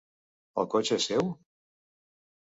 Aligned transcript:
El 0.61 0.67
cotxe 0.75 0.97
és 1.01 1.05
seu? 1.11 1.29